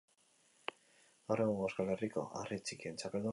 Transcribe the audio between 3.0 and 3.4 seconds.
txapelduna da.